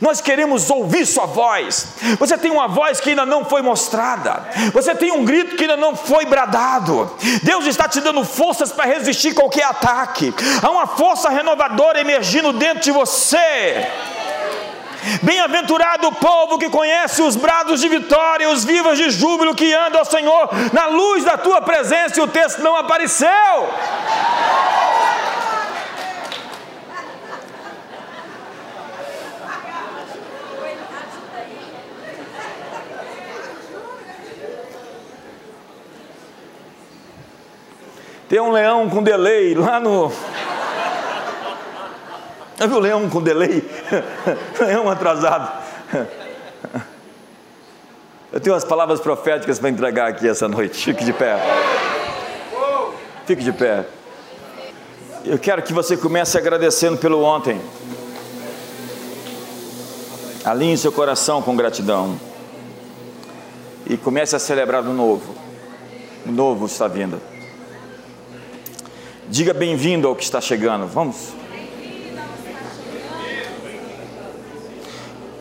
[0.00, 1.88] Nós queremos ouvir Sua voz.
[2.18, 4.48] Você tem uma voz que ainda não foi mostrada.
[4.72, 7.10] Você tem um grito que ainda não foi bradado.
[7.42, 10.34] Deus está te dando forças para resistir qualquer ataque.
[10.62, 13.86] Há uma força renovadora emergindo dentro de você.
[15.22, 20.00] Bem-aventurado o povo que conhece os brados de vitória, os vivas de júbilo que andam
[20.00, 23.28] ao Senhor na luz da tua presença, e o texto não apareceu.
[38.28, 40.10] Tem um leão com delay lá no.
[42.58, 43.62] Já viu o leão com delay?
[44.58, 45.62] leão atrasado.
[48.32, 50.84] Eu tenho umas palavras proféticas para entregar aqui essa noite.
[50.84, 51.38] Fique de pé.
[53.24, 53.86] Fique de pé.
[55.24, 57.60] Eu quero que você comece agradecendo pelo ontem.
[60.44, 62.18] Alinhe seu coração com gratidão.
[63.88, 65.34] E comece a celebrar o novo.
[66.26, 67.20] O novo está vindo.
[69.28, 70.86] Diga bem-vindo ao que está chegando.
[70.86, 71.34] Vamos.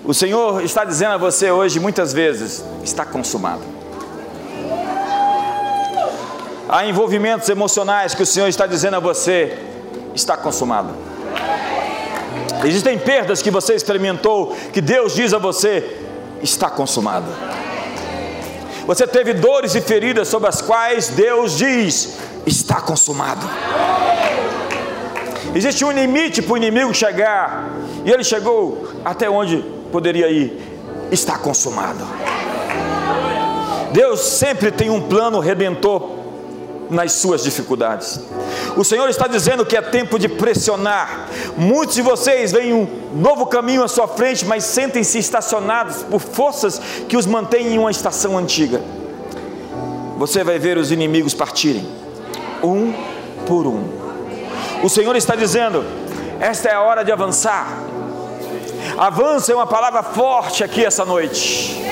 [0.04, 3.62] O Senhor está dizendo a você hoje, muitas vezes, está consumado.
[6.68, 9.56] Há envolvimentos emocionais que o Senhor está dizendo a você,
[10.16, 10.90] está consumado.
[12.64, 16.02] Existem perdas que você experimentou, que Deus diz a você,
[16.42, 17.28] está consumado.
[18.88, 23.48] Você teve dores e feridas sobre as quais Deus diz, está consumado.
[25.54, 27.72] Existe um limite para o inimigo chegar,
[28.04, 30.60] e ele chegou até onde poderia ir,
[31.12, 32.06] está consumado.
[33.94, 36.16] Deus sempre tem um plano redentor
[36.90, 38.20] nas suas dificuldades.
[38.76, 41.30] O Senhor está dizendo que é tempo de pressionar.
[41.56, 46.80] Muitos de vocês veem um novo caminho à sua frente, mas sentem-se estacionados por forças
[47.08, 48.82] que os mantêm em uma estação antiga.
[50.18, 52.05] Você vai ver os inimigos partirem
[52.66, 52.94] um
[53.46, 53.88] por um.
[54.84, 55.86] O Senhor está dizendo:
[56.40, 57.68] esta é a hora de avançar.
[58.98, 61.84] Avança é uma palavra forte aqui essa noite.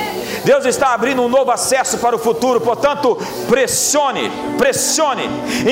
[0.43, 5.23] Deus está abrindo um novo acesso para o futuro, portanto, pressione, pressione,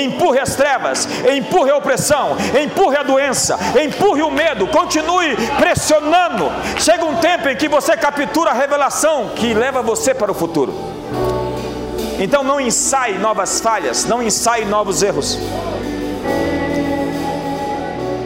[0.02, 6.50] empurre as trevas, empurre a opressão, empurre a doença, empurre o medo, continue pressionando.
[6.80, 10.91] Chega um tempo em que você captura a revelação que leva você para o futuro.
[12.22, 15.40] Então não ensaie novas falhas, não ensaie novos erros.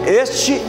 [0.05, 0.61] Este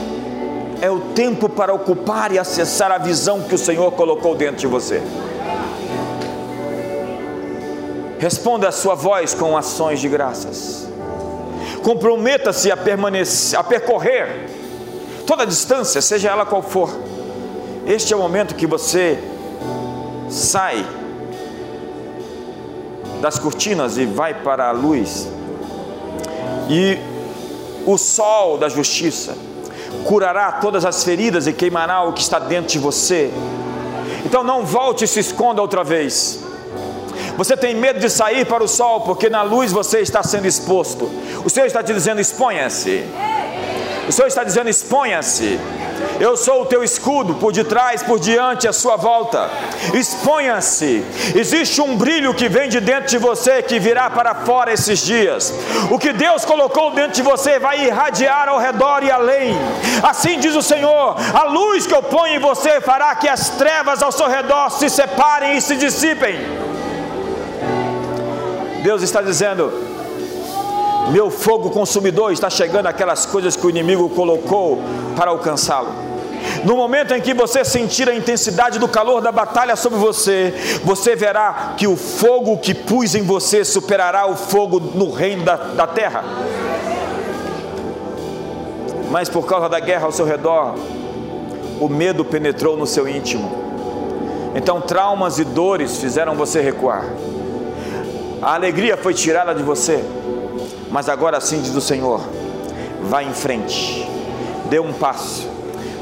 [0.81, 4.67] é o tempo para ocupar e acessar a visão que o Senhor colocou dentro de
[4.67, 5.03] você.
[8.17, 10.87] Responda a sua voz com ações de graças.
[11.83, 14.49] Comprometa-se a permanecer, a percorrer
[15.25, 16.89] toda a distância, seja ela qual for.
[17.85, 19.19] Este é o momento que você
[20.29, 20.85] sai
[23.21, 25.27] das cortinas e vai para a luz.
[26.69, 26.97] E
[27.85, 29.35] o sol da justiça
[30.05, 33.31] curará todas as feridas e queimará o que está dentro de você.
[34.25, 36.39] Então não volte e se esconda outra vez.
[37.37, 41.09] Você tem medo de sair para o sol porque na luz você está sendo exposto.
[41.45, 43.03] O Senhor está te dizendo: exponha-se.
[44.07, 45.59] O Senhor está dizendo: exponha-se.
[46.19, 49.49] Eu sou o teu escudo, por detrás, por diante, a sua volta.
[49.93, 51.03] Exponha-se.
[51.35, 55.53] Existe um brilho que vem de dentro de você que virá para fora esses dias.
[55.91, 59.55] O que Deus colocou dentro de você vai irradiar ao redor e além.
[60.03, 64.01] Assim diz o Senhor: a luz que eu ponho em você fará que as trevas
[64.01, 66.37] ao seu redor se separem e se dissipem.
[68.83, 69.86] Deus está dizendo:
[71.11, 74.79] meu fogo consumidor está chegando aquelas coisas que o inimigo colocou
[75.15, 75.89] para alcançá-lo.
[76.63, 81.15] No momento em que você sentir a intensidade do calor da batalha sobre você, você
[81.15, 85.87] verá que o fogo que pus em você superará o fogo no reino da, da
[85.87, 86.23] terra.
[89.09, 90.75] Mas por causa da guerra ao seu redor,
[91.79, 93.65] o medo penetrou no seu íntimo.
[94.55, 97.05] Então, traumas e dores fizeram você recuar.
[98.41, 100.03] A alegria foi tirada de você.
[100.89, 102.21] Mas agora sim diz o Senhor:
[103.03, 104.07] vá em frente,
[104.69, 105.57] dê um passo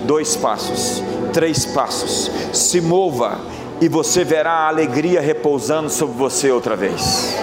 [0.05, 1.01] dois passos,
[1.33, 3.39] três passos, se mova
[3.81, 7.35] e você verá a alegria repousando sobre você outra vez.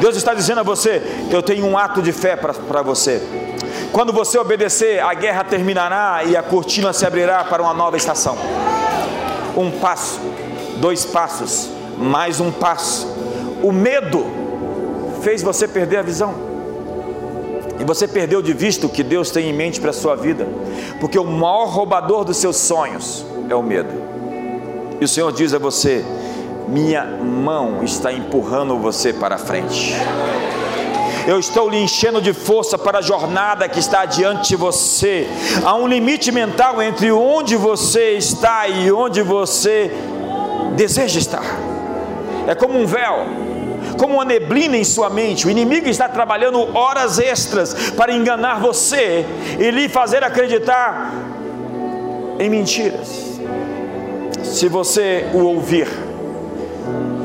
[0.00, 3.20] Deus está dizendo a você: Eu tenho um ato de fé para você.
[3.92, 8.36] Quando você obedecer, a guerra terminará e a cortina se abrirá para uma nova estação.
[9.56, 10.20] Um passo,
[10.76, 13.06] dois passos, mais um passo.
[13.62, 14.26] O medo
[15.22, 16.45] fez você perder a visão.
[17.78, 20.46] E você perdeu de vista o que Deus tem em mente para a sua vida,
[21.00, 23.92] porque o maior roubador dos seus sonhos é o medo.
[25.00, 26.04] E o Senhor diz a você:
[26.68, 29.94] minha mão está empurrando você para frente.
[31.26, 35.26] Eu estou lhe enchendo de força para a jornada que está diante de você.
[35.64, 39.90] Há um limite mental entre onde você está e onde você
[40.76, 41.44] deseja estar.
[42.46, 43.26] É como um véu,
[43.96, 45.46] como uma neblina em sua mente.
[45.46, 49.24] O inimigo está trabalhando horas extras para enganar você
[49.58, 51.12] e lhe fazer acreditar
[52.38, 53.40] em mentiras.
[54.42, 55.88] Se você o ouvir,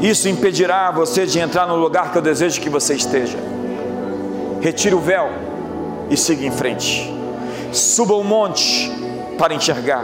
[0.01, 3.37] isso impedirá você de entrar no lugar que eu desejo que você esteja.
[4.59, 5.29] Retire o véu
[6.09, 7.13] e siga em frente.
[7.71, 8.91] Suba o monte
[9.37, 10.03] para enxergar.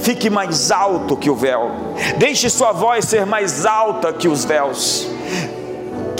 [0.00, 1.70] Fique mais alto que o véu.
[2.16, 5.06] Deixe sua voz ser mais alta que os véus.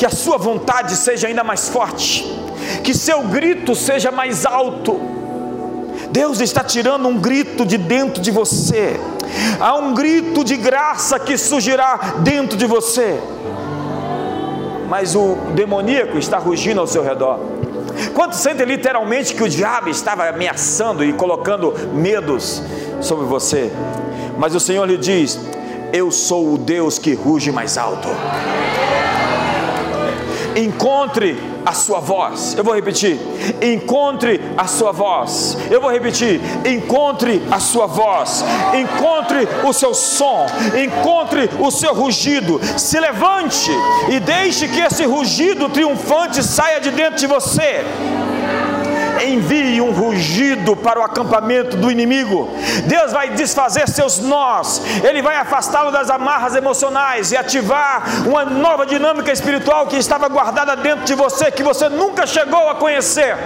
[0.01, 2.25] Que a sua vontade seja ainda mais forte.
[2.83, 4.99] Que seu grito seja mais alto.
[6.11, 8.99] Deus está tirando um grito de dentro de você.
[9.61, 13.21] Há um grito de graça que surgirá dentro de você.
[14.89, 17.39] Mas o demoníaco está rugindo ao seu redor.
[18.15, 22.63] Quantos sentem literalmente que o diabo estava ameaçando e colocando medos
[23.03, 23.71] sobre você?
[24.39, 25.39] Mas o Senhor lhe diz:
[25.93, 28.09] Eu sou o Deus que ruge mais alto.
[30.57, 32.55] Encontre a sua voz.
[32.57, 33.19] Eu vou repetir.
[33.63, 35.57] Encontre a sua voz.
[35.71, 36.41] Eu vou repetir.
[36.65, 38.45] Encontre a sua voz.
[38.75, 40.47] Encontre o seu som.
[40.77, 42.61] Encontre o seu rugido.
[42.77, 43.71] Se levante
[44.09, 47.85] e deixe que esse rugido triunfante saia de dentro de você
[49.33, 52.49] envie um rugido para o acampamento do inimigo.
[52.87, 58.87] Deus vai desfazer seus nós, Ele vai afastá-lo das amarras emocionais e ativar uma nova
[58.87, 63.37] dinâmica espiritual que estava guardada dentro de você, que você nunca chegou a conhecer.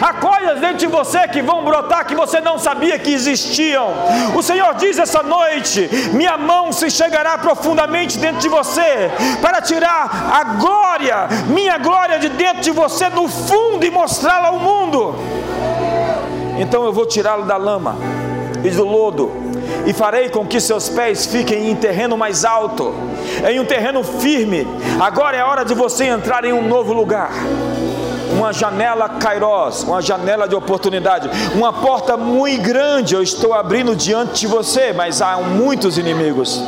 [0.00, 3.88] Há coisas dentro de você que vão brotar que você não sabia que existiam.
[4.34, 9.10] O Senhor diz essa noite: minha mão se chegará profundamente dentro de você
[9.40, 14.58] para tirar a glória, minha glória de dentro de você no fundo e mostrá-la ao
[14.58, 15.15] mundo.
[16.58, 17.96] Então eu vou tirá-lo da lama
[18.64, 19.30] e do lodo
[19.86, 22.94] e farei com que seus pés fiquem em terreno mais alto,
[23.48, 24.66] em um terreno firme.
[24.98, 27.30] Agora é hora de você entrar em um novo lugar
[28.32, 34.40] uma janela Kairos, uma janela de oportunidade, uma porta muito grande eu estou abrindo diante
[34.40, 36.62] de você, mas há muitos inimigos.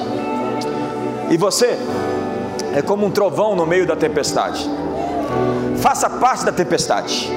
[1.29, 1.79] E você
[2.75, 4.69] é como um trovão no meio da tempestade.
[5.79, 7.31] Faça parte da tempestade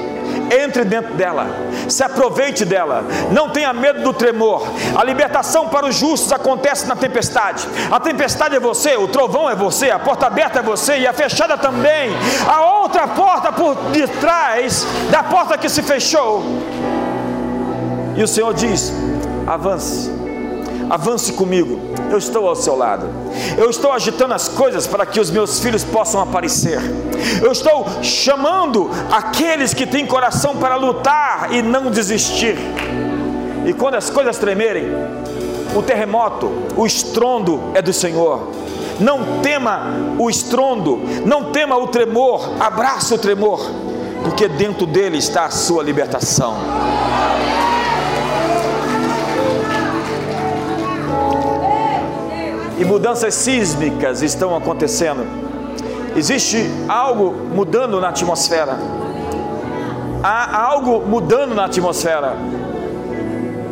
[0.50, 1.46] entre dentro dela,
[1.88, 4.66] se aproveite dela, não tenha medo do tremor.
[4.96, 7.66] A libertação para os justos acontece na tempestade.
[7.90, 11.12] A tempestade é você, o trovão é você, a porta aberta é você e a
[11.12, 12.10] fechada também.
[12.46, 16.42] A outra porta por detrás da porta que se fechou.
[18.16, 18.92] E o Senhor diz:
[19.46, 20.22] avance
[20.92, 23.08] avance comigo, eu estou ao seu lado.
[23.56, 26.80] Eu estou agitando as coisas para que os meus filhos possam aparecer.
[27.42, 32.56] Eu estou chamando aqueles que têm coração para lutar e não desistir.
[33.66, 34.86] E quando as coisas tremerem,
[35.74, 38.48] o terremoto, o estrondo é do Senhor.
[39.00, 43.60] Não tema o estrondo, não tema o tremor, abraça o tremor,
[44.22, 46.56] porque dentro dele está a sua libertação.
[52.82, 55.24] E mudanças sísmicas estão acontecendo.
[56.16, 58.76] Existe algo mudando na atmosfera.
[60.20, 62.36] Há algo mudando na atmosfera.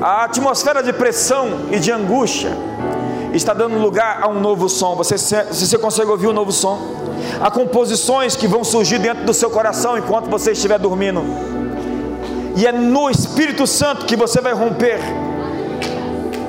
[0.00, 2.56] A atmosfera de pressão e de angústia
[3.34, 4.94] está dando lugar a um novo som.
[4.94, 6.78] Você, você consegue ouvir um novo som,
[7.40, 11.24] há composições que vão surgir dentro do seu coração enquanto você estiver dormindo.
[12.56, 15.00] E é no Espírito Santo que você vai romper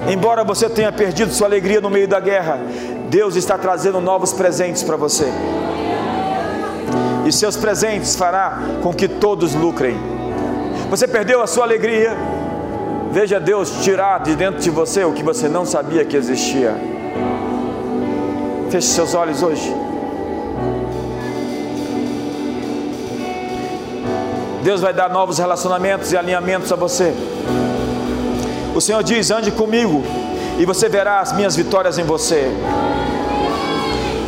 [0.10, 2.60] Embora você tenha perdido sua alegria no meio da guerra,
[3.10, 5.28] Deus está trazendo novos presentes para você.
[7.26, 9.98] E seus presentes fará com que todos lucrem.
[10.90, 12.18] Você perdeu a sua alegria?
[13.12, 16.76] Veja Deus tirar de dentro de você o que você não sabia que existia.
[18.70, 19.74] Feche seus olhos hoje.
[24.64, 27.14] Deus vai dar novos relacionamentos e alinhamentos a você.
[28.74, 30.04] O Senhor diz: ande comigo,
[30.58, 32.50] e você verá as minhas vitórias em você.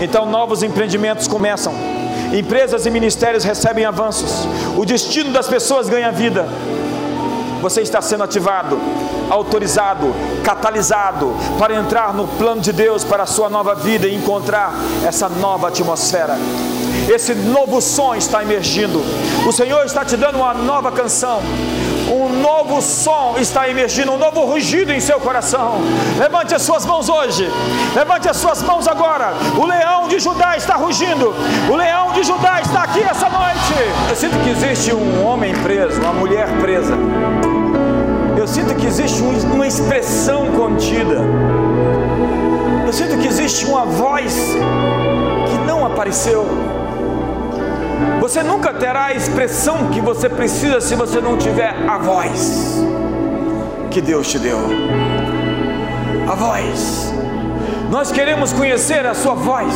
[0.01, 1.73] Então, novos empreendimentos começam,
[2.33, 4.45] empresas e ministérios recebem avanços,
[4.77, 6.45] o destino das pessoas ganha vida.
[7.61, 8.77] Você está sendo ativado,
[9.29, 10.13] autorizado,
[10.43, 14.73] catalisado para entrar no plano de Deus para a sua nova vida e encontrar
[15.05, 16.37] essa nova atmosfera.
[17.09, 19.01] Esse novo som está emergindo.
[19.47, 21.41] O Senhor está te dando uma nova canção
[22.09, 25.75] Um novo som está emergindo, um novo rugido em seu coração.
[26.19, 27.49] Levante as suas mãos hoje.
[27.95, 29.33] Levante as suas mãos agora.
[29.57, 31.33] O leão de Judá está rugindo.
[31.71, 33.73] O leão de Judá está aqui essa noite.
[34.09, 36.97] Eu sinto que existe um homem preso, uma mulher presa.
[38.37, 41.21] Eu sinto que existe uma expressão contida.
[42.85, 44.33] Eu sinto que existe uma voz
[45.49, 46.45] que não apareceu.
[48.19, 52.83] Você nunca terá a expressão que você precisa se você não tiver a voz
[53.93, 54.57] que Deus te deu.
[56.27, 57.13] A voz.
[57.91, 59.73] Nós queremos conhecer a sua voz.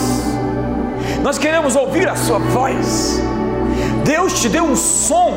[1.21, 3.21] Nós queremos ouvir a sua voz.
[4.03, 5.33] Deus te deu um som.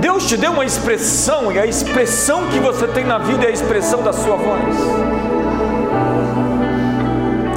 [0.00, 3.52] Deus te deu uma expressão e a expressão que você tem na vida é a
[3.52, 4.76] expressão da sua voz.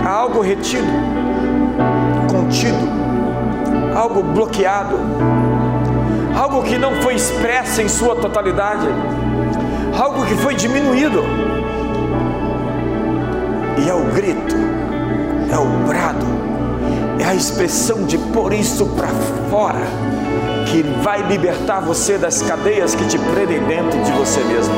[0.05, 0.87] Há algo retido,
[2.29, 3.06] contido,
[3.97, 4.95] algo bloqueado,
[6.39, 8.87] algo que não foi expresso em sua totalidade,
[9.99, 11.23] algo que foi diminuído.
[13.83, 14.55] E é o grito,
[15.51, 16.27] é o brado,
[17.19, 19.07] é a expressão de pôr isso para
[19.49, 19.81] fora
[20.67, 24.75] que vai libertar você das cadeias que te prendem dentro de você mesmo.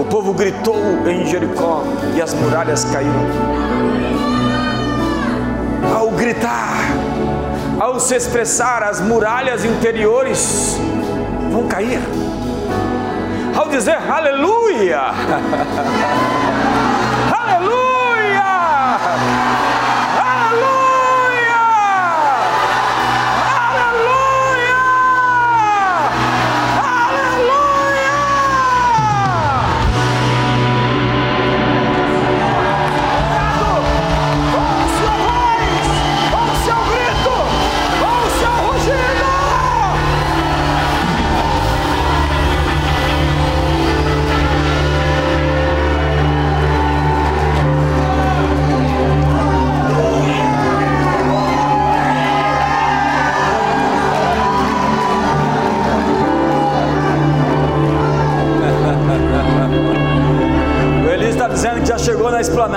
[0.00, 1.84] O povo gritou em Jericó
[2.16, 3.12] e as muralhas caíram.
[5.94, 6.83] Ao gritar,
[7.80, 10.78] ao se expressar, as muralhas interiores
[11.50, 12.00] vão cair.
[13.56, 15.00] Ao dizer aleluia,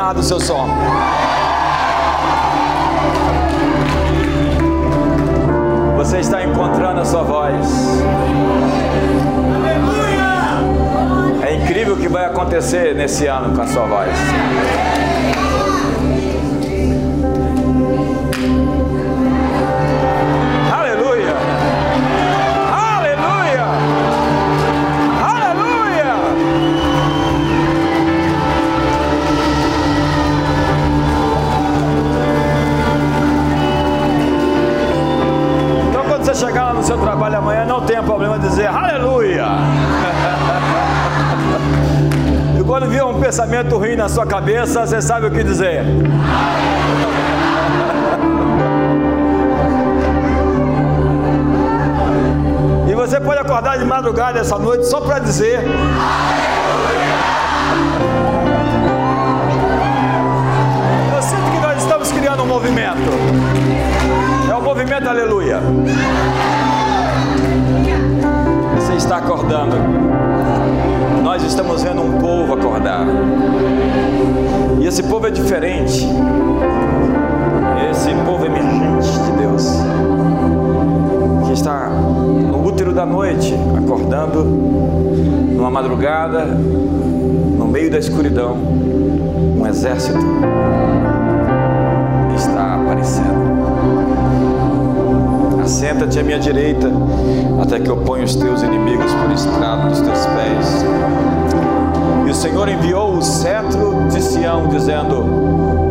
[0.08, 0.68] esplanada o seu som.
[5.98, 8.04] Você está encontrando a sua voz.
[11.42, 14.12] É incrível o que vai acontecer nesse ano com a sua voz.
[44.28, 45.84] Cabeça, você sabe o que dizer.
[52.88, 55.60] e você pode acordar de madrugada essa noite só para dizer.
[61.16, 63.10] Eu sinto que nós estamos criando um movimento.
[64.50, 65.62] É o movimento aleluia
[69.08, 69.78] está acordando.
[71.24, 73.06] Nós estamos vendo um povo acordar.
[74.80, 76.08] E esse povo é diferente.
[77.92, 79.70] Esse povo emergente de Deus.
[81.46, 88.56] Que está no útero da noite, acordando numa madrugada, no meio da escuridão.
[88.56, 90.20] Um exército
[95.78, 96.92] Senta-te à minha direita,
[97.62, 100.84] até que eu ponha os teus inimigos por estrado dos teus pés.
[102.26, 105.22] E o Senhor enviou o cetro de Sião, dizendo: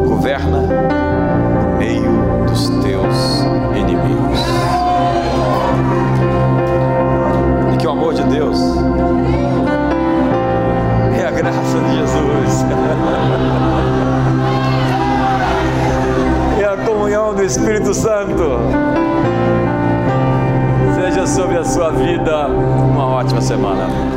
[0.08, 2.10] Governa no meio
[2.48, 3.44] dos teus
[3.76, 4.40] inimigos.
[7.72, 8.58] E que o amor de Deus
[11.16, 12.66] é a graça de Jesus.
[16.58, 18.95] e a comunhão do Espírito Santo
[21.26, 22.46] sobre a sua vida.
[22.46, 24.15] Uma ótima semana.